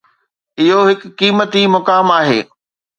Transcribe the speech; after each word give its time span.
اهو 0.61 0.79
هڪ 0.89 1.01
قيمتي 1.19 1.63
مقام 1.75 2.07
آهي. 2.21 2.39